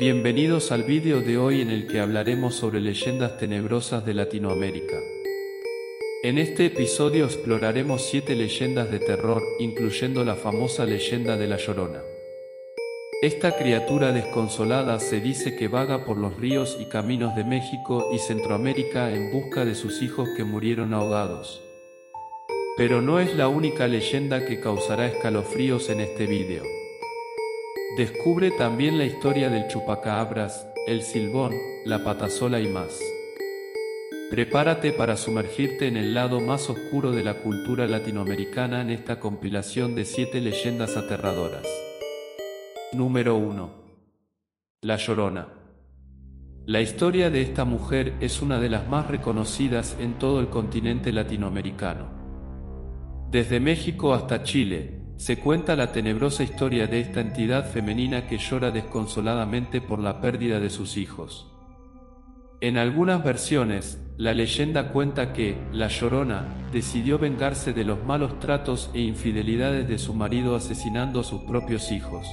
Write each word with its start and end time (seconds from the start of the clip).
Bienvenidos 0.00 0.72
al 0.72 0.84
vídeo 0.84 1.20
de 1.20 1.36
hoy 1.36 1.60
en 1.60 1.68
el 1.68 1.86
que 1.86 2.00
hablaremos 2.00 2.54
sobre 2.54 2.80
leyendas 2.80 3.36
tenebrosas 3.36 4.02
de 4.06 4.14
Latinoamérica. 4.14 4.96
En 6.22 6.38
este 6.38 6.64
episodio 6.64 7.26
exploraremos 7.26 8.00
siete 8.08 8.34
leyendas 8.34 8.90
de 8.90 8.98
terror, 8.98 9.42
incluyendo 9.58 10.24
la 10.24 10.36
famosa 10.36 10.86
leyenda 10.86 11.36
de 11.36 11.48
La 11.48 11.58
Llorona. 11.58 12.00
Esta 13.20 13.58
criatura 13.58 14.10
desconsolada 14.12 14.98
se 15.00 15.20
dice 15.20 15.54
que 15.54 15.68
vaga 15.68 16.06
por 16.06 16.16
los 16.16 16.34
ríos 16.34 16.78
y 16.80 16.86
caminos 16.86 17.36
de 17.36 17.44
México 17.44 18.08
y 18.10 18.18
Centroamérica 18.20 19.12
en 19.12 19.30
busca 19.30 19.66
de 19.66 19.74
sus 19.74 20.00
hijos 20.00 20.30
que 20.34 20.44
murieron 20.44 20.94
ahogados. 20.94 21.62
Pero 22.78 23.02
no 23.02 23.20
es 23.20 23.36
la 23.36 23.48
única 23.48 23.86
leyenda 23.86 24.46
que 24.46 24.62
causará 24.62 25.06
escalofríos 25.06 25.90
en 25.90 26.00
este 26.00 26.26
vídeo. 26.26 26.79
Descubre 27.96 28.52
también 28.52 28.98
la 28.98 29.04
historia 29.04 29.50
del 29.50 29.66
chupacabras, 29.66 30.64
el 30.86 31.02
silbón, 31.02 31.52
la 31.84 32.04
patasola 32.04 32.60
y 32.60 32.68
más. 32.68 33.00
Prepárate 34.30 34.92
para 34.92 35.16
sumergirte 35.16 35.88
en 35.88 35.96
el 35.96 36.14
lado 36.14 36.40
más 36.40 36.70
oscuro 36.70 37.10
de 37.10 37.24
la 37.24 37.42
cultura 37.42 37.88
latinoamericana 37.88 38.80
en 38.80 38.90
esta 38.90 39.18
compilación 39.18 39.96
de 39.96 40.04
siete 40.04 40.40
leyendas 40.40 40.96
aterradoras. 40.96 41.66
Número 42.92 43.34
1. 43.34 43.70
La 44.82 44.96
Llorona. 44.96 45.48
La 46.66 46.80
historia 46.80 47.28
de 47.28 47.42
esta 47.42 47.64
mujer 47.64 48.14
es 48.20 48.40
una 48.40 48.60
de 48.60 48.68
las 48.68 48.86
más 48.86 49.08
reconocidas 49.08 49.96
en 49.98 50.14
todo 50.14 50.38
el 50.38 50.48
continente 50.48 51.12
latinoamericano. 51.12 52.06
Desde 53.32 53.58
México 53.58 54.14
hasta 54.14 54.44
Chile, 54.44 54.99
se 55.20 55.38
cuenta 55.38 55.76
la 55.76 55.92
tenebrosa 55.92 56.42
historia 56.42 56.86
de 56.86 56.98
esta 57.00 57.20
entidad 57.20 57.70
femenina 57.70 58.26
que 58.26 58.38
llora 58.38 58.70
desconsoladamente 58.70 59.82
por 59.82 59.98
la 59.98 60.18
pérdida 60.18 60.60
de 60.60 60.70
sus 60.70 60.96
hijos. 60.96 61.46
En 62.62 62.78
algunas 62.78 63.22
versiones, 63.22 64.02
la 64.16 64.32
leyenda 64.32 64.92
cuenta 64.92 65.34
que, 65.34 65.58
la 65.72 65.88
Llorona, 65.88 66.48
decidió 66.72 67.18
vengarse 67.18 67.74
de 67.74 67.84
los 67.84 68.02
malos 68.02 68.38
tratos 68.38 68.88
e 68.94 69.02
infidelidades 69.02 69.86
de 69.86 69.98
su 69.98 70.14
marido 70.14 70.56
asesinando 70.56 71.20
a 71.20 71.24
sus 71.24 71.42
propios 71.42 71.92
hijos. 71.92 72.26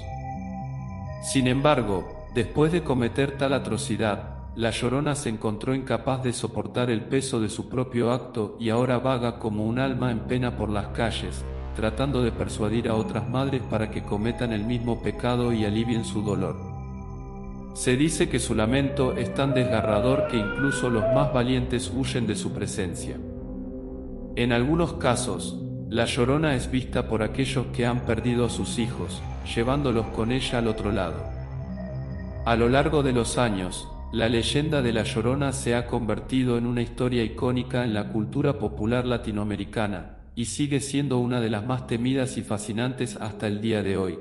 Sin 1.24 1.48
embargo, 1.48 2.30
después 2.36 2.72
de 2.72 2.84
cometer 2.84 3.38
tal 3.38 3.52
atrocidad, 3.52 4.38
la 4.56 4.72
llorona 4.72 5.14
se 5.16 5.28
encontró 5.28 5.76
incapaz 5.76 6.24
de 6.24 6.32
soportar 6.32 6.90
el 6.90 7.02
peso 7.02 7.42
de 7.42 7.50
su 7.50 7.68
propio 7.68 8.14
acto 8.14 8.56
y 8.62 8.70
ahora 8.70 8.98
vaga 8.98 9.40
como 9.40 9.66
un 9.66 9.78
alma 9.78 10.10
en 10.10 10.22
pena 10.22 10.56
por 10.56 10.70
las 10.70 10.88
calles, 10.88 11.44
tratando 11.78 12.24
de 12.24 12.32
persuadir 12.32 12.90
a 12.90 12.96
otras 12.96 13.30
madres 13.30 13.62
para 13.70 13.92
que 13.92 14.02
cometan 14.02 14.52
el 14.52 14.64
mismo 14.64 15.04
pecado 15.04 15.54
y 15.54 15.64
alivien 15.64 16.04
su 16.04 16.24
dolor. 16.24 16.58
Se 17.76 17.96
dice 17.96 18.30
que 18.30 18.40
su 18.40 18.56
lamento 18.56 19.16
es 19.16 19.32
tan 19.36 19.54
desgarrador 19.54 20.28
que 20.28 20.38
incluso 20.38 20.90
los 20.90 21.04
más 21.14 21.32
valientes 21.32 21.94
huyen 21.96 22.26
de 22.26 22.36
su 22.36 22.52
presencia. 22.52 23.18
En 24.36 24.54
algunos 24.54 24.94
casos, 24.94 25.62
la 25.88 26.06
llorona 26.06 26.56
es 26.56 26.72
vista 26.72 27.08
por 27.08 27.22
aquellos 27.22 27.68
que 27.68 27.86
han 27.86 28.00
perdido 28.02 28.46
a 28.46 28.50
sus 28.50 28.80
hijos, 28.80 29.22
llevándolos 29.56 30.08
con 30.08 30.32
ella 30.32 30.58
al 30.58 30.68
otro 30.68 30.92
lado. 30.92 31.24
A 32.44 32.56
lo 32.56 32.70
largo 32.70 33.04
de 33.04 33.14
los 33.14 33.38
años, 33.38 33.88
la 34.12 34.30
leyenda 34.30 34.82
de 34.82 34.94
la 34.94 35.04
Llorona 35.04 35.52
se 35.52 35.76
ha 35.76 35.86
convertido 35.86 36.58
en 36.58 36.66
una 36.66 36.82
historia 36.82 37.24
icónica 37.24 37.84
en 37.84 37.94
la 37.94 38.10
cultura 38.10 38.58
popular 38.58 39.06
latinoamericana, 39.06 40.17
y 40.38 40.46
sigue 40.46 40.82
siendo 40.82 41.18
una 41.18 41.42
de 41.42 41.50
las 41.50 41.66
más 41.66 41.88
temidas 41.88 42.38
y 42.38 42.44
fascinantes 42.44 43.16
hasta 43.16 43.48
el 43.48 43.60
día 43.60 43.82
de 43.82 43.98
hoy. 43.98 44.20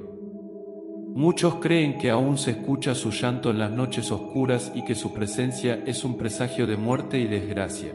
Muchos 1.14 1.56
creen 1.56 1.98
que 1.98 2.08
aún 2.08 2.38
se 2.38 2.52
escucha 2.52 2.94
su 2.94 3.10
llanto 3.10 3.50
en 3.50 3.58
las 3.58 3.70
noches 3.70 4.10
oscuras 4.10 4.72
y 4.74 4.82
que 4.86 4.94
su 4.94 5.12
presencia 5.12 5.82
es 5.84 6.04
un 6.04 6.16
presagio 6.16 6.66
de 6.66 6.78
muerte 6.78 7.18
y 7.18 7.26
desgracia. 7.26 7.92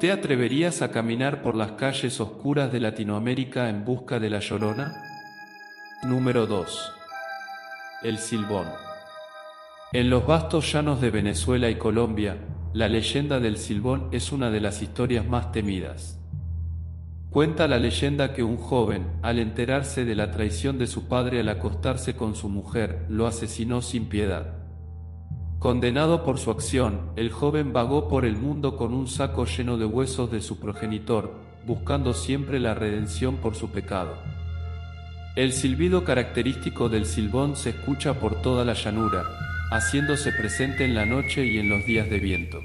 ¿Te 0.00 0.12
atreverías 0.12 0.80
a 0.80 0.90
caminar 0.90 1.42
por 1.42 1.56
las 1.56 1.72
calles 1.72 2.18
oscuras 2.22 2.72
de 2.72 2.80
Latinoamérica 2.80 3.68
en 3.68 3.84
busca 3.84 4.18
de 4.18 4.30
la 4.30 4.40
Llorona? 4.40 4.94
Número 6.04 6.46
2. 6.46 6.92
El 8.02 8.16
Silbón. 8.16 8.66
En 9.92 10.08
los 10.08 10.26
vastos 10.26 10.72
llanos 10.72 11.02
de 11.02 11.10
Venezuela 11.10 11.68
y 11.68 11.74
Colombia, 11.74 12.38
la 12.72 12.88
leyenda 12.88 13.40
del 13.40 13.58
Silbón 13.58 14.08
es 14.10 14.32
una 14.32 14.50
de 14.50 14.60
las 14.62 14.80
historias 14.80 15.26
más 15.26 15.52
temidas. 15.52 16.23
Cuenta 17.34 17.66
la 17.66 17.80
leyenda 17.80 18.32
que 18.32 18.44
un 18.44 18.56
joven, 18.56 19.08
al 19.20 19.40
enterarse 19.40 20.04
de 20.04 20.14
la 20.14 20.30
traición 20.30 20.78
de 20.78 20.86
su 20.86 21.08
padre 21.08 21.40
al 21.40 21.48
acostarse 21.48 22.14
con 22.14 22.36
su 22.36 22.48
mujer, 22.48 23.06
lo 23.08 23.26
asesinó 23.26 23.82
sin 23.82 24.08
piedad. 24.08 24.58
Condenado 25.58 26.22
por 26.22 26.38
su 26.38 26.52
acción, 26.52 27.10
el 27.16 27.32
joven 27.32 27.72
vagó 27.72 28.06
por 28.06 28.24
el 28.24 28.36
mundo 28.36 28.76
con 28.76 28.94
un 28.94 29.08
saco 29.08 29.46
lleno 29.46 29.78
de 29.78 29.84
huesos 29.84 30.30
de 30.30 30.40
su 30.40 30.60
progenitor, 30.60 31.34
buscando 31.66 32.14
siempre 32.14 32.60
la 32.60 32.72
redención 32.72 33.38
por 33.38 33.56
su 33.56 33.72
pecado. 33.72 34.14
El 35.34 35.52
silbido 35.52 36.04
característico 36.04 36.88
del 36.88 37.04
silbón 37.04 37.56
se 37.56 37.70
escucha 37.70 38.14
por 38.20 38.42
toda 38.42 38.64
la 38.64 38.74
llanura, 38.74 39.24
haciéndose 39.72 40.30
presente 40.30 40.84
en 40.84 40.94
la 40.94 41.04
noche 41.04 41.44
y 41.44 41.58
en 41.58 41.68
los 41.68 41.84
días 41.84 42.08
de 42.08 42.20
viento. 42.20 42.60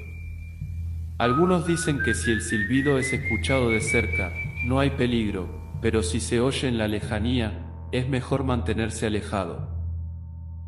Algunos 1.18 1.66
dicen 1.66 1.98
que 2.04 2.14
si 2.14 2.30
el 2.30 2.40
silbido 2.40 3.00
es 3.00 3.12
escuchado 3.12 3.70
de 3.70 3.80
cerca, 3.80 4.32
no 4.62 4.78
hay 4.78 4.90
peligro, 4.90 5.48
pero 5.80 6.02
si 6.02 6.20
se 6.20 6.40
oye 6.40 6.68
en 6.68 6.76
la 6.76 6.86
lejanía, 6.86 7.66
es 7.92 8.08
mejor 8.08 8.44
mantenerse 8.44 9.06
alejado. 9.06 9.68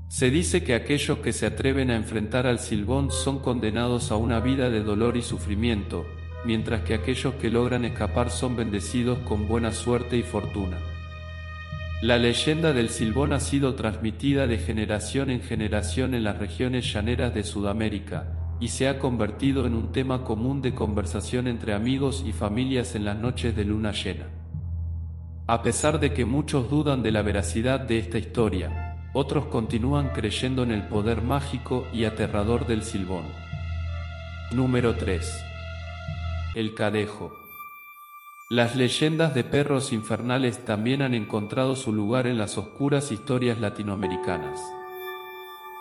Se 0.09 0.31
dice 0.31 0.65
que 0.65 0.75
aquellos 0.75 1.19
que 1.19 1.33
se 1.33 1.47
atreven 1.47 1.91
a 1.91 1.97
enfrentar 1.97 2.47
al 2.47 2.59
silbón 2.59 3.11
son 3.11 3.39
condenados 3.39 4.11
a 4.11 4.17
una 4.17 4.41
vida 4.41 4.71
de 4.71 4.83
dolor 4.83 5.17
y 5.17 5.23
sufrimiento, 5.23 6.07
mientras 6.45 6.83
que 6.83 6.95
aquellos 6.95 7.35
que 7.35 7.51
logran 7.51 7.85
escapar 7.85 8.31
son 8.31 8.57
bendecidos 8.57 9.19
con 9.21 9.47
buena 9.47 9.73
suerte 9.73 10.17
y 10.17 10.23
fortuna. 10.23 10.79
La 12.03 12.19
leyenda 12.19 12.73
del 12.73 12.89
Silbón 12.89 13.33
ha 13.33 13.39
sido 13.39 13.77
transmitida 13.77 14.49
de 14.49 14.59
generación 14.59 15.31
en 15.31 15.41
generación 15.41 16.15
en 16.15 16.25
las 16.25 16.39
regiones 16.39 16.93
llaneras 16.93 17.33
de 17.33 17.45
Sudamérica 17.45 18.42
y 18.63 18.69
se 18.69 18.89
ha 18.89 19.01
convertido 19.01 19.67
en 19.67 19.75
un 19.75 19.91
tema 19.91 20.23
común 20.23 20.63
de 20.63 20.73
conversación 20.73 21.49
entre 21.49 21.75
amigos 21.75 22.23
y 22.25 22.31
familias 22.31 22.95
en 22.95 23.05
las 23.05 23.19
noches 23.19 23.57
de 23.57 23.65
luna 23.65 23.91
llena. 23.91 24.29
A 25.49 25.65
pesar 25.65 25.99
de 25.99 26.15
que 26.15 26.25
muchos 26.25 26.71
dudan 26.71 27.03
de 27.03 27.11
la 27.11 27.23
veracidad 27.23 27.81
de 27.81 27.99
esta 27.99 28.19
historia, 28.19 29.11
otros 29.15 29.47
continúan 29.47 30.11
creyendo 30.11 30.63
en 30.63 30.71
el 30.71 30.87
poder 30.87 31.23
mágico 31.23 31.89
y 31.93 32.05
aterrador 32.05 32.69
del 32.69 32.85
Silbón. 32.85 33.25
Número 34.53 34.95
3. 34.95 35.45
El 36.55 36.77
Cadejo. 36.77 37.33
Las 38.49 38.77
leyendas 38.77 39.35
de 39.35 39.43
perros 39.43 39.93
infernales 39.93 40.65
también 40.65 41.03
han 41.03 41.15
encontrado 41.15 41.75
su 41.75 41.93
lugar 41.93 42.29
en 42.29 42.39
las 42.39 42.57
oscuras 42.59 43.11
historias 43.11 43.59
latinoamericanas. 43.59 44.61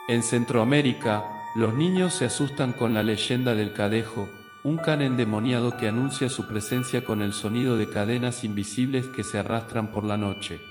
En 0.08 0.24
Centroamérica, 0.24 1.41
los 1.54 1.74
niños 1.74 2.14
se 2.14 2.26
asustan 2.26 2.72
con 2.72 2.94
la 2.94 3.04
leyenda 3.04 3.56
del 3.56 3.74
cadejo, 3.74 4.30
un 4.64 4.78
can 4.78 5.02
endemoniado 5.02 5.76
que 5.76 5.88
anuncia 5.88 6.30
su 6.30 6.48
presencia 6.48 7.04
con 7.04 7.22
el 7.22 7.34
sonido 7.34 7.76
de 7.76 7.90
cadenas 7.90 8.44
invisibles 8.46 9.08
que 9.08 9.24
se 9.24 9.38
arrastran 9.40 9.92
por 9.92 10.06
la 10.06 10.16
noche. 10.18 10.62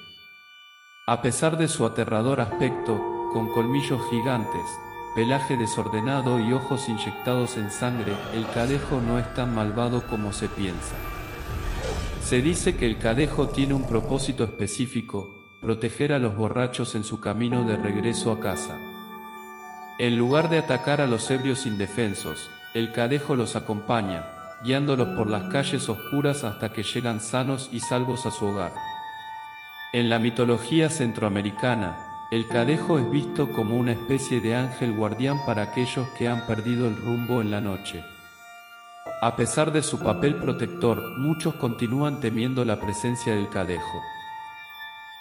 A 1.06 1.20
pesar 1.20 1.58
de 1.58 1.68
su 1.68 1.84
aterrador 1.84 2.40
aspecto, 2.40 2.98
con 3.32 3.52
colmillos 3.52 4.00
gigantes, 4.10 4.64
pelaje 5.14 5.56
desordenado 5.56 6.40
y 6.40 6.52
ojos 6.52 6.88
inyectados 6.88 7.58
en 7.58 7.70
sangre, 7.70 8.14
el 8.32 8.46
cadejo 8.46 9.00
no 9.00 9.18
es 9.18 9.34
tan 9.34 9.54
malvado 9.54 10.06
como 10.06 10.32
se 10.32 10.48
piensa. 10.48 10.94
Se 12.22 12.40
dice 12.40 12.76
que 12.76 12.86
el 12.86 12.96
cadejo 12.96 13.48
tiene 13.48 13.74
un 13.74 13.86
propósito 13.86 14.44
específico, 14.44 15.58
proteger 15.60 16.12
a 16.12 16.18
los 16.18 16.36
borrachos 16.36 16.94
en 16.94 17.04
su 17.04 17.20
camino 17.20 17.64
de 17.64 17.76
regreso 17.76 18.32
a 18.32 18.40
casa. 18.40 18.89
En 20.00 20.16
lugar 20.16 20.48
de 20.48 20.56
atacar 20.56 21.02
a 21.02 21.06
los 21.06 21.30
ebrios 21.30 21.66
indefensos, 21.66 22.48
el 22.72 22.90
cadejo 22.90 23.36
los 23.36 23.54
acompaña, 23.54 24.24
guiándolos 24.64 25.08
por 25.08 25.28
las 25.28 25.52
calles 25.52 25.90
oscuras 25.90 26.42
hasta 26.42 26.72
que 26.72 26.84
llegan 26.84 27.20
sanos 27.20 27.68
y 27.70 27.80
salvos 27.80 28.24
a 28.24 28.30
su 28.30 28.46
hogar. 28.46 28.72
En 29.92 30.08
la 30.08 30.18
mitología 30.18 30.88
centroamericana, 30.88 31.98
el 32.30 32.48
cadejo 32.48 32.98
es 32.98 33.10
visto 33.10 33.52
como 33.52 33.76
una 33.76 33.92
especie 33.92 34.40
de 34.40 34.54
ángel 34.54 34.96
guardián 34.96 35.36
para 35.44 35.64
aquellos 35.64 36.08
que 36.16 36.28
han 36.28 36.46
perdido 36.46 36.88
el 36.88 36.96
rumbo 36.96 37.42
en 37.42 37.50
la 37.50 37.60
noche. 37.60 38.02
A 39.20 39.36
pesar 39.36 39.70
de 39.70 39.82
su 39.82 39.98
papel 39.98 40.36
protector, 40.36 41.18
muchos 41.18 41.56
continúan 41.56 42.20
temiendo 42.20 42.64
la 42.64 42.80
presencia 42.80 43.34
del 43.34 43.50
cadejo. 43.50 44.00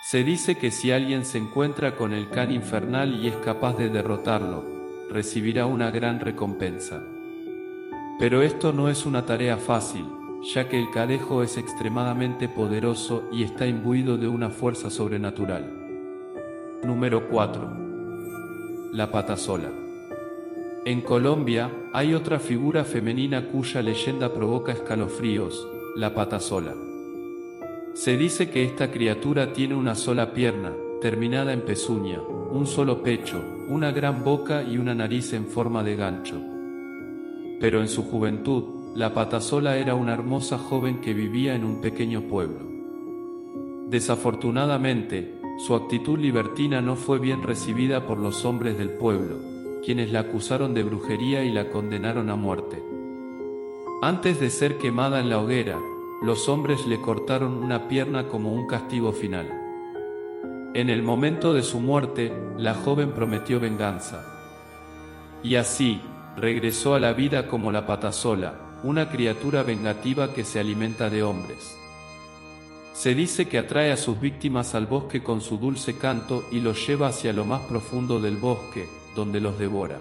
Se 0.02 0.24
dice 0.24 0.56
que 0.56 0.72
si 0.72 0.92
alguien 0.92 1.26
se 1.26 1.38
encuentra 1.38 1.96
con 1.96 2.14
el 2.14 2.30
can 2.30 2.52
infernal 2.52 3.14
y 3.22 3.28
es 3.28 3.36
capaz 3.36 3.78
de 3.78 3.90
derrotarlo, 3.90 4.64
recibirá 5.12 5.66
una 5.66 5.92
gran 5.92 6.22
recompensa. 6.22 7.04
Pero 8.18 8.42
esto 8.42 8.72
no 8.72 8.90
es 8.90 9.06
una 9.06 9.26
tarea 9.26 9.58
fácil, 9.58 10.06
ya 10.54 10.70
que 10.70 10.80
el 10.80 10.90
cadejo 10.90 11.44
es 11.44 11.58
extremadamente 11.58 12.48
poderoso 12.48 13.28
y 13.32 13.44
está 13.44 13.68
imbuido 13.68 14.18
de 14.18 14.30
una 14.30 14.50
fuerza 14.50 14.90
sobrenatural. 14.90 15.70
Número 16.84 17.28
4. 17.28 17.90
la 18.94 19.12
patasola. 19.12 19.70
En 20.86 21.02
Colombia, 21.02 21.70
hay 21.94 22.14
otra 22.14 22.40
figura 22.40 22.86
femenina 22.86 23.50
cuya 23.50 23.82
leyenda 23.82 24.34
provoca 24.34 24.72
escalofríos, 24.72 25.68
la 25.96 26.16
patasola. 26.16 26.89
Se 28.00 28.16
dice 28.16 28.50
que 28.50 28.64
esta 28.64 28.92
criatura 28.92 29.52
tiene 29.52 29.76
una 29.76 29.94
sola 29.94 30.32
pierna, 30.32 30.72
terminada 31.02 31.52
en 31.52 31.64
pezuña, 31.64 32.22
un 32.22 32.66
solo 32.66 33.04
pecho, 33.04 33.44
una 33.68 33.92
gran 33.92 34.24
boca 34.24 34.64
y 34.64 34.78
una 34.78 34.96
nariz 34.96 35.34
en 35.34 35.48
forma 35.48 35.84
de 35.84 35.98
gancho. 35.98 36.40
Pero 37.60 37.82
en 37.82 37.90
su 37.90 38.04
juventud, 38.04 38.96
la 38.96 39.14
patasola 39.14 39.76
era 39.76 39.96
una 39.96 40.14
hermosa 40.14 40.58
joven 40.58 41.02
que 41.02 41.14
vivía 41.14 41.56
en 41.56 41.66
un 41.66 41.82
pequeño 41.82 42.22
pueblo. 42.22 42.62
Desafortunadamente, 43.90 45.36
su 45.68 45.76
actitud 45.76 46.18
libertina 46.18 46.80
no 46.80 46.96
fue 46.96 47.20
bien 47.20 47.44
recibida 47.44 48.08
por 48.08 48.18
los 48.18 48.46
hombres 48.46 48.78
del 48.78 48.92
pueblo, 48.92 49.36
quienes 49.84 50.14
la 50.14 50.22
acusaron 50.22 50.74
de 50.74 50.84
brujería 50.84 51.44
y 51.44 51.52
la 51.52 51.70
condenaron 51.70 52.30
a 52.30 52.38
muerte. 52.38 52.82
Antes 54.02 54.40
de 54.40 54.52
ser 54.52 54.78
quemada 54.78 55.20
en 55.20 55.30
la 55.30 55.42
hoguera, 55.42 55.78
los 56.22 56.50
hombres 56.50 56.86
le 56.86 57.00
cortaron 57.00 57.54
una 57.64 57.88
pierna 57.88 58.28
como 58.28 58.52
un 58.52 58.68
castigo 58.68 59.14
final. 59.14 59.50
En 60.74 60.90
el 60.90 61.02
momento 61.02 61.54
de 61.54 61.64
su 61.64 61.80
muerte, 61.80 62.34
la 62.58 62.74
joven 62.74 63.14
prometió 63.14 63.60
venganza. 63.60 64.26
Y 65.44 65.56
así, 65.56 66.02
regresó 66.36 66.94
a 66.94 67.00
la 67.00 67.14
vida 67.14 67.48
como 67.48 67.72
la 67.72 67.88
patasola, 67.88 68.56
una 68.84 69.10
criatura 69.10 69.64
vengativa 69.64 70.34
que 70.34 70.44
se 70.44 70.60
alimenta 70.60 71.10
de 71.10 71.24
hombres. 71.24 71.78
Se 72.94 73.16
dice 73.16 73.48
que 73.48 73.58
atrae 73.58 73.94
a 73.94 73.98
sus 73.98 74.20
víctimas 74.20 74.76
al 74.76 74.88
bosque 74.88 75.24
con 75.24 75.40
su 75.40 75.58
dulce 75.58 75.98
canto 75.98 76.44
y 76.52 76.60
los 76.60 76.86
lleva 76.86 77.08
hacia 77.08 77.32
lo 77.32 77.46
más 77.46 77.62
profundo 77.62 78.20
del 78.20 78.36
bosque, 78.36 78.90
donde 79.16 79.40
los 79.40 79.58
devora. 79.58 80.00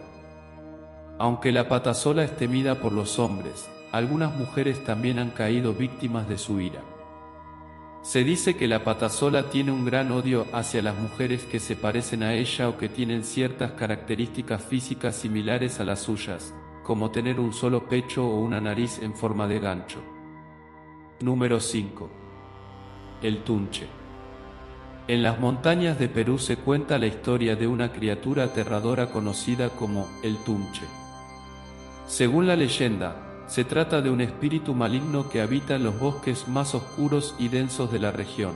Aunque 1.20 1.52
la 1.52 1.68
patasola 1.68 2.24
es 2.24 2.36
temida 2.36 2.74
por 2.74 2.92
los 2.92 3.20
hombres, 3.20 3.68
algunas 3.92 4.34
mujeres 4.36 4.84
también 4.84 5.18
han 5.18 5.30
caído 5.30 5.72
víctimas 5.74 6.28
de 6.28 6.38
su 6.38 6.60
ira. 6.60 6.82
Se 8.02 8.24
dice 8.24 8.56
que 8.56 8.68
la 8.68 8.84
patasola 8.84 9.50
tiene 9.50 9.72
un 9.72 9.84
gran 9.84 10.12
odio 10.12 10.46
hacia 10.52 10.82
las 10.82 10.96
mujeres 10.96 11.44
que 11.44 11.58
se 11.58 11.76
parecen 11.76 12.22
a 12.22 12.34
ella 12.34 12.68
o 12.68 12.78
que 12.78 12.88
tienen 12.88 13.24
ciertas 13.24 13.72
características 13.72 14.62
físicas 14.62 15.16
similares 15.16 15.80
a 15.80 15.84
las 15.84 16.00
suyas, 16.00 16.54
como 16.84 17.10
tener 17.10 17.40
un 17.40 17.52
solo 17.52 17.88
pecho 17.88 18.26
o 18.26 18.40
una 18.40 18.60
nariz 18.60 19.00
en 19.02 19.14
forma 19.14 19.46
de 19.46 19.58
gancho. 19.58 19.98
Número 21.20 21.60
5. 21.60 22.08
El 23.22 23.42
Tunche. 23.42 23.88
En 25.08 25.22
las 25.22 25.40
montañas 25.40 25.98
de 25.98 26.08
Perú 26.08 26.38
se 26.38 26.56
cuenta 26.56 26.98
la 26.98 27.06
historia 27.06 27.56
de 27.56 27.66
una 27.66 27.92
criatura 27.92 28.44
aterradora 28.44 29.10
conocida 29.10 29.70
como 29.70 30.06
el 30.22 30.36
Tunche. 30.44 30.84
Según 32.06 32.46
la 32.46 32.56
leyenda, 32.56 33.27
se 33.48 33.64
trata 33.64 34.02
de 34.02 34.10
un 34.10 34.20
espíritu 34.20 34.74
maligno 34.74 35.30
que 35.30 35.40
habita 35.40 35.76
en 35.76 35.84
los 35.84 35.98
bosques 35.98 36.48
más 36.48 36.74
oscuros 36.74 37.34
y 37.38 37.48
densos 37.48 37.90
de 37.90 37.98
la 37.98 38.12
región. 38.12 38.52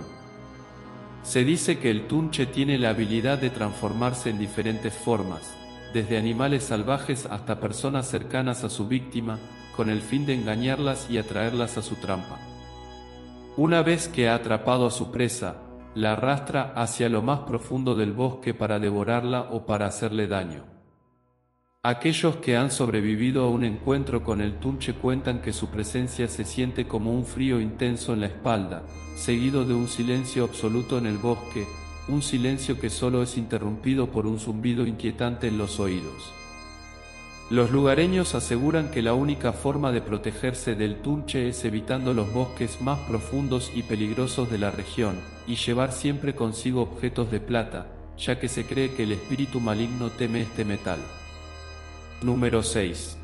Se 1.23 1.45
dice 1.45 1.79
que 1.79 1.91
el 1.91 2.07
tunche 2.07 2.47
tiene 2.47 2.79
la 2.79 2.91
habilidad 2.91 3.39
de 3.39 3.49
transformarse 3.49 4.29
en 4.31 4.39
diferentes 4.39 4.93
formas, 4.93 5.55
desde 5.95 6.19
animales 6.19 6.65
salvajes 6.65 7.27
hasta 7.27 7.59
personas 7.59 8.07
cercanas 8.07 8.65
a 8.65 8.71
su 8.71 8.87
víctima, 8.87 9.39
con 9.77 9.89
el 9.89 10.03
fin 10.03 10.27
de 10.27 10.35
engañarlas 10.35 11.09
y 11.09 11.17
atraerlas 11.17 11.79
a 11.79 11.83
su 11.83 11.95
trampa. 11.97 12.39
Una 13.57 13.83
vez 13.83 14.09
que 14.09 14.29
ha 14.29 14.35
atrapado 14.35 14.87
a 14.87 14.91
su 14.91 15.11
presa, 15.11 15.57
la 15.95 16.13
arrastra 16.13 16.73
hacia 16.77 17.09
lo 17.09 17.23
más 17.23 17.41
profundo 17.41 17.95
del 17.95 18.13
bosque 18.13 18.53
para 18.53 18.79
devorarla 18.79 19.49
o 19.53 19.65
para 19.65 19.87
hacerle 19.87 20.27
daño. 20.27 20.72
Aquellos 21.85 22.37
que 22.37 22.57
han 22.57 22.71
sobrevivido 22.71 23.43
a 23.43 23.51
un 23.51 23.65
encuentro 23.65 24.23
con 24.23 24.41
el 24.41 24.61
tunche 24.61 24.95
cuentan 24.95 25.43
que 25.43 25.53
su 25.53 25.67
presencia 25.67 26.29
se 26.29 26.45
siente 26.45 26.87
como 26.87 27.13
un 27.13 27.27
frío 27.27 27.61
intenso 27.61 28.13
en 28.13 28.21
la 28.21 28.29
espalda, 28.29 28.85
seguido 29.17 29.65
de 29.65 29.75
un 29.75 29.89
silencio 29.89 30.45
absoluto 30.45 30.97
en 30.97 31.07
el 31.07 31.19
bosque, 31.19 31.67
un 32.07 32.23
silencio 32.23 32.79
que 32.79 32.89
solo 32.89 33.21
es 33.21 33.37
interrumpido 33.37 34.13
por 34.13 34.29
un 34.29 34.39
zumbido 34.39 34.87
inquietante 34.87 35.49
en 35.49 35.59
los 35.59 35.81
oídos. 35.81 36.33
Los 37.51 37.73
lugareños 37.73 38.37
aseguran 38.37 38.93
que 38.93 39.03
la 39.03 39.15
única 39.15 39.53
forma 39.53 39.91
de 39.91 40.03
protegerse 40.03 40.77
del 40.77 41.03
tunche 41.03 41.49
es 41.49 41.65
evitando 41.65 42.15
los 42.15 42.33
bosques 42.33 42.81
más 42.81 43.01
profundos 43.09 43.73
y 43.75 43.83
peligrosos 43.83 44.49
de 44.53 44.59
la 44.59 44.71
región, 44.71 45.17
y 45.49 45.57
llevar 45.57 45.91
siempre 45.91 46.37
consigo 46.37 46.81
objetos 46.81 47.33
de 47.33 47.41
plata, 47.41 47.89
ya 48.17 48.39
que 48.39 48.47
se 48.47 48.67
cree 48.67 48.93
que 48.93 49.03
el 49.03 49.11
espíritu 49.11 49.59
maligno 49.59 50.11
teme 50.11 50.43
este 50.43 50.65
metal. 50.65 51.01
Número 52.25 52.63
6. 52.63 53.19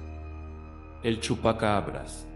El 1.05 1.21
chupacabras. 1.21 2.27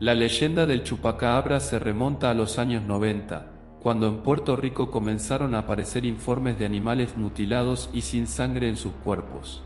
La 0.00 0.14
leyenda 0.14 0.66
del 0.66 0.84
chupacabras 0.84 1.66
se 1.66 1.78
remonta 1.78 2.30
a 2.30 2.34
los 2.34 2.58
años 2.58 2.82
90, 2.82 3.46
cuando 3.80 4.06
en 4.06 4.18
Puerto 4.18 4.56
Rico 4.56 4.90
comenzaron 4.90 5.54
a 5.54 5.60
aparecer 5.60 6.04
informes 6.04 6.58
de 6.58 6.66
animales 6.66 7.16
mutilados 7.16 7.88
y 7.94 8.02
sin 8.02 8.26
sangre 8.26 8.68
en 8.68 8.76
sus 8.76 8.92
cuerpos. 8.92 9.62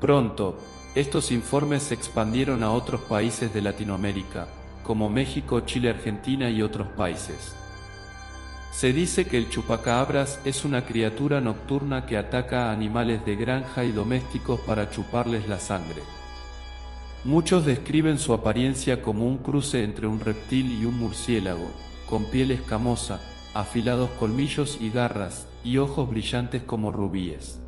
Pronto, 0.00 0.56
estos 0.94 1.30
informes 1.30 1.82
se 1.82 1.94
expandieron 1.94 2.62
a 2.62 2.72
otros 2.72 3.02
países 3.02 3.52
de 3.52 3.60
Latinoamérica, 3.60 4.46
como 4.82 5.10
México, 5.10 5.60
Chile, 5.60 5.90
Argentina 5.90 6.48
y 6.48 6.62
otros 6.62 6.88
países. 6.88 7.54
Se 8.70 8.92
dice 8.92 9.26
que 9.26 9.36
el 9.36 9.50
chupacabras 9.50 10.40
es 10.44 10.64
una 10.64 10.86
criatura 10.86 11.40
nocturna 11.40 12.06
que 12.06 12.16
ataca 12.16 12.68
a 12.68 12.72
animales 12.72 13.24
de 13.26 13.34
granja 13.34 13.84
y 13.84 13.90
domésticos 13.90 14.60
para 14.60 14.90
chuparles 14.90 15.48
la 15.48 15.58
sangre. 15.58 16.02
Muchos 17.24 17.66
describen 17.66 18.18
su 18.18 18.32
apariencia 18.32 19.02
como 19.02 19.26
un 19.26 19.38
cruce 19.38 19.82
entre 19.84 20.06
un 20.06 20.20
reptil 20.20 20.80
y 20.80 20.86
un 20.86 20.98
murciélago, 20.98 21.68
con 22.08 22.24
piel 22.24 22.52
escamosa, 22.52 23.20
afilados 23.54 24.08
colmillos 24.18 24.78
y 24.80 24.90
garras, 24.90 25.46
y 25.62 25.76
ojos 25.76 26.08
brillantes 26.08 26.62
como 26.62 26.92
rubíes. 26.92 27.60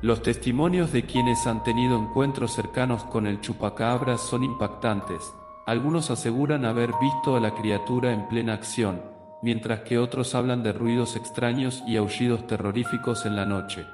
Los 0.00 0.22
testimonios 0.22 0.92
de 0.92 1.04
quienes 1.04 1.46
han 1.48 1.64
tenido 1.64 1.98
encuentros 1.98 2.54
cercanos 2.54 3.02
con 3.04 3.26
el 3.26 3.40
chupacabras 3.40 4.20
son 4.20 4.44
impactantes. 4.44 5.34
Algunos 5.66 6.10
aseguran 6.10 6.64
haber 6.64 6.92
visto 7.00 7.36
a 7.36 7.40
la 7.40 7.54
criatura 7.54 8.12
en 8.12 8.28
plena 8.28 8.54
acción, 8.54 9.02
mientras 9.42 9.80
que 9.80 9.98
otros 9.98 10.34
hablan 10.34 10.62
de 10.62 10.72
ruidos 10.72 11.16
extraños 11.16 11.82
y 11.86 11.96
aullidos 11.96 12.46
terroríficos 12.46 13.26
en 13.26 13.36
la 13.36 13.46
noche. 13.46 13.86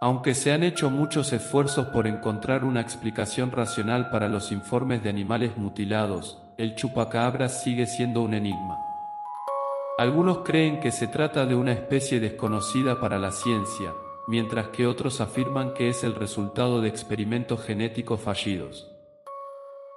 Aunque 0.00 0.34
se 0.34 0.52
han 0.52 0.62
hecho 0.62 0.90
muchos 0.90 1.32
esfuerzos 1.32 1.86
por 1.88 2.06
encontrar 2.06 2.64
una 2.64 2.82
explicación 2.82 3.50
racional 3.50 4.10
para 4.10 4.28
los 4.28 4.52
informes 4.52 5.02
de 5.02 5.08
animales 5.08 5.56
mutilados, 5.56 6.42
el 6.58 6.74
chupacabras 6.74 7.62
sigue 7.62 7.86
siendo 7.86 8.20
un 8.20 8.34
enigma. 8.34 8.78
Algunos 9.98 10.38
creen 10.44 10.80
que 10.80 10.92
se 10.92 11.06
trata 11.06 11.46
de 11.46 11.54
una 11.54 11.72
especie 11.72 12.20
desconocida 12.20 13.00
para 13.00 13.18
la 13.18 13.32
ciencia, 13.32 13.94
mientras 14.28 14.68
que 14.68 14.86
otros 14.86 15.22
afirman 15.22 15.72
que 15.72 15.88
es 15.88 16.04
el 16.04 16.14
resultado 16.14 16.82
de 16.82 16.88
experimentos 16.88 17.62
genéticos 17.62 18.20
fallidos. 18.20 18.92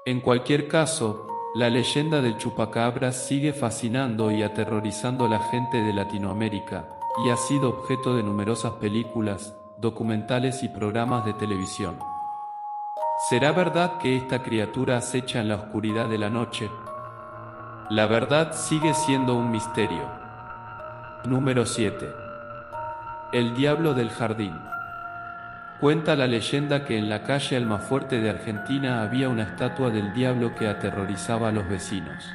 En 0.06 0.22
cualquier 0.22 0.70
caso, 0.70 1.28
la 1.56 1.70
leyenda 1.70 2.22
del 2.22 2.38
chupacabras 2.38 3.16
sigue 3.16 3.54
fascinando 3.54 4.30
y 4.30 4.44
aterrorizando 4.44 5.26
a 5.26 5.30
la 5.30 5.40
gente 5.40 5.82
de 5.82 5.94
Latinoamérica, 5.94 6.86
y 7.26 7.30
ha 7.30 7.38
sido 7.38 7.70
objeto 7.70 8.16
de 8.16 8.22
numerosas 8.22 8.74
películas, 8.74 9.56
documentales 9.78 10.62
y 10.62 10.70
programas 10.70 11.26
de 11.26 11.34
televisión. 11.34 11.98
¿Será 13.30 13.52
verdad 13.52 13.98
que 13.98 14.16
esta 14.16 14.44
criatura 14.44 14.98
acecha 14.98 15.40
en 15.40 15.50
la 15.50 15.56
oscuridad 15.56 16.08
de 16.08 16.20
la 16.20 16.30
noche? 16.30 16.70
La 17.90 18.06
verdad 18.06 18.54
sigue 18.54 18.94
siendo 18.94 19.34
un 19.34 19.50
misterio. 19.50 20.08
Número 21.26 21.66
7. 21.66 22.08
El 23.34 23.56
diablo 23.56 23.96
del 23.96 24.10
jardín. 24.12 24.54
Cuenta 25.80 26.18
la 26.18 26.28
leyenda 26.28 26.84
que 26.84 26.98
en 26.98 27.08
la 27.08 27.24
calle 27.24 27.56
Almafuerte 27.56 28.20
de 28.20 28.30
Argentina 28.30 29.02
había 29.02 29.30
una 29.30 29.44
estatua 29.44 29.90
del 29.90 30.14
diablo 30.14 30.54
que 30.54 30.68
aterrorizaba 30.68 31.48
a 31.48 31.52
los 31.54 31.70
vecinos. 31.70 32.30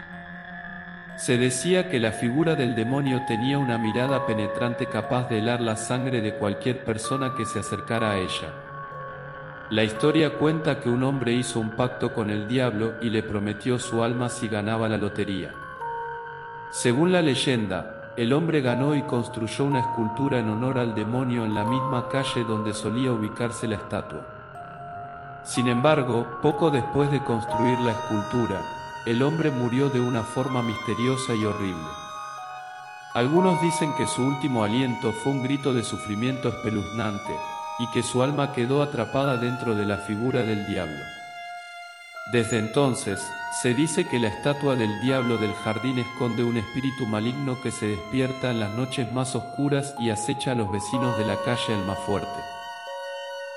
Se 1.16 1.36
decía 1.36 1.90
que 1.90 2.00
la 2.00 2.12
figura 2.12 2.54
del 2.54 2.74
demonio 2.74 3.20
tenía 3.28 3.58
una 3.58 3.76
mirada 3.76 4.24
penetrante 4.24 4.86
capaz 4.86 5.28
de 5.28 5.40
helar 5.40 5.60
la 5.60 5.76
sangre 5.76 6.22
de 6.22 6.34
cualquier 6.36 6.84
persona 6.84 7.34
que 7.36 7.44
se 7.44 7.58
acercara 7.58 8.12
a 8.12 8.16
ella. 8.16 8.48
La 9.68 9.84
historia 9.84 10.38
cuenta 10.38 10.80
que 10.80 10.88
un 10.88 11.02
hombre 11.02 11.34
hizo 11.34 11.60
un 11.60 11.72
pacto 11.72 12.14
con 12.14 12.30
el 12.30 12.48
diablo 12.48 12.94
y 13.02 13.10
le 13.10 13.22
prometió 13.22 13.78
su 13.78 14.02
alma 14.02 14.30
si 14.30 14.48
ganaba 14.48 14.88
la 14.88 14.96
lotería. 14.96 15.52
Según 16.70 17.12
la 17.12 17.20
leyenda, 17.20 17.93
el 18.16 18.32
hombre 18.32 18.60
ganó 18.60 18.94
y 18.94 19.02
construyó 19.02 19.64
una 19.64 19.80
escultura 19.80 20.38
en 20.38 20.48
honor 20.48 20.78
al 20.78 20.94
demonio 20.94 21.44
en 21.44 21.54
la 21.54 21.64
misma 21.64 22.08
calle 22.08 22.44
donde 22.44 22.72
solía 22.72 23.12
ubicarse 23.12 23.66
la 23.66 23.76
estatua. 23.76 24.20
Sin 25.42 25.66
embargo, 25.68 26.26
poco 26.40 26.70
después 26.70 27.10
de 27.10 27.22
construir 27.24 27.78
la 27.80 27.92
escultura, 27.92 28.62
el 29.04 29.22
hombre 29.22 29.50
murió 29.50 29.90
de 29.90 30.00
una 30.00 30.22
forma 30.22 30.62
misteriosa 30.62 31.34
y 31.34 31.44
horrible. 31.44 31.88
Algunos 33.14 33.60
dicen 33.60 33.94
que 33.96 34.06
su 34.06 34.22
último 34.22 34.64
aliento 34.64 35.12
fue 35.12 35.32
un 35.32 35.42
grito 35.42 35.72
de 35.74 35.82
sufrimiento 35.82 36.48
espeluznante, 36.48 37.36
y 37.78 37.90
que 37.90 38.02
su 38.02 38.22
alma 38.22 38.52
quedó 38.52 38.82
atrapada 38.82 39.36
dentro 39.36 39.74
de 39.74 39.84
la 39.84 39.98
figura 39.98 40.42
del 40.42 40.66
diablo. 40.66 41.02
Desde 42.32 42.58
entonces, 42.58 43.20
se 43.62 43.74
dice 43.74 44.08
que 44.08 44.18
la 44.18 44.28
estatua 44.28 44.76
del 44.76 45.00
diablo 45.02 45.36
del 45.36 45.52
jardín 45.52 45.98
esconde 45.98 46.42
un 46.42 46.56
espíritu 46.56 47.06
maligno 47.06 47.60
que 47.60 47.70
se 47.70 47.86
despierta 47.86 48.50
en 48.50 48.60
las 48.60 48.74
noches 48.74 49.12
más 49.12 49.36
oscuras 49.36 49.94
y 50.00 50.08
acecha 50.08 50.52
a 50.52 50.54
los 50.54 50.72
vecinos 50.72 51.18
de 51.18 51.26
la 51.26 51.36
calle 51.42 51.74
El 51.74 51.84
más 51.84 51.98
fuerte. 52.00 52.40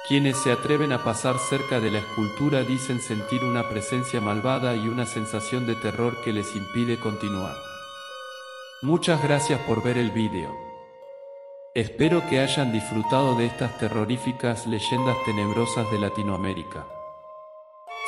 Quienes 0.07 0.37
se 0.37 0.51
atreven 0.51 0.91
a 0.91 1.03
pasar 1.03 1.37
cerca 1.39 1.79
de 1.79 1.91
la 1.91 1.99
escultura 1.99 2.63
dicen 2.63 2.99
sentir 3.01 3.43
una 3.43 3.69
presencia 3.69 4.19
malvada 4.21 4.75
y 4.75 4.87
una 4.87 5.05
sensación 5.05 5.65
de 5.65 5.75
terror 5.75 6.21
que 6.23 6.33
les 6.33 6.53
impide 6.55 6.99
continuar. 6.99 7.55
Muchas 8.81 9.23
gracias 9.23 9.59
por 9.61 9.81
ver 9.81 9.97
el 9.97 10.11
vídeo. 10.11 10.53
Espero 11.73 12.21
que 12.29 12.39
hayan 12.39 12.73
disfrutado 12.73 13.35
de 13.35 13.45
estas 13.45 13.77
terroríficas 13.77 14.67
leyendas 14.67 15.17
tenebrosas 15.25 15.89
de 15.91 15.99
Latinoamérica. 15.99 16.96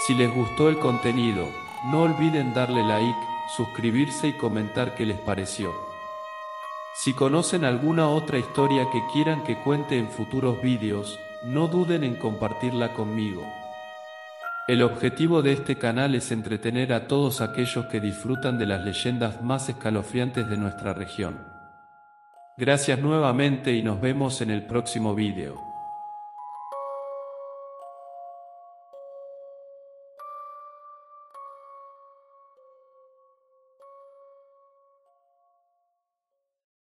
Si 0.10 0.16
les 0.16 0.34
gustó 0.34 0.70
el 0.70 0.80
contenido, 0.80 1.48
no 1.92 2.02
olviden 2.02 2.52
darle 2.52 2.84
like, 2.84 3.20
suscribirse 3.56 4.30
y 4.30 4.34
comentar 4.34 4.96
qué 4.96 5.06
les 5.06 5.20
pareció. 5.20 5.72
Si 6.96 7.14
conocen 7.14 7.64
alguna 7.64 8.10
otra 8.10 8.40
historia 8.40 8.88
que 8.92 9.04
quieran 9.14 9.44
que 9.44 9.58
cuente 9.58 10.00
en 10.00 10.10
futuros 10.10 10.64
vídeos, 10.64 11.20
no 11.46 11.68
duden 11.68 12.04
en 12.04 12.16
compartirla 12.16 12.92
conmigo. 12.96 13.44
El 14.68 14.82
objetivo 14.82 15.44
de 15.44 15.54
este 15.54 15.76
canal 15.76 16.16
es 16.16 16.32
entretener 16.32 16.92
a 16.92 17.08
todos 17.08 17.40
aquellos 17.40 17.86
que 17.86 18.00
disfrutan 18.00 18.58
de 18.58 18.66
las 18.66 18.84
leyendas 18.84 19.44
más 19.44 19.70
escalofriantes 19.70 20.50
de 20.50 20.58
nuestra 20.58 20.96
región. 20.96 21.38
Gracias 22.58 22.98
nuevamente 22.98 23.76
y 23.76 23.84
nos 23.84 24.02
vemos 24.02 24.42
en 24.42 24.50
el 24.50 24.66
próximo 24.66 25.14
vídeo. 25.14 25.69